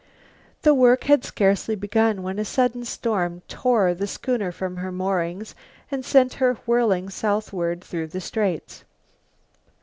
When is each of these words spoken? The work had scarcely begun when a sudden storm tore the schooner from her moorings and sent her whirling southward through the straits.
The 0.63 0.73
work 0.73 1.03
had 1.03 1.23
scarcely 1.23 1.75
begun 1.75 2.23
when 2.23 2.39
a 2.39 2.43
sudden 2.43 2.85
storm 2.85 3.43
tore 3.47 3.93
the 3.93 4.07
schooner 4.07 4.51
from 4.51 4.77
her 4.77 4.91
moorings 4.91 5.53
and 5.91 6.03
sent 6.03 6.33
her 6.41 6.55
whirling 6.65 7.11
southward 7.11 7.83
through 7.83 8.07
the 8.07 8.19
straits. 8.19 8.83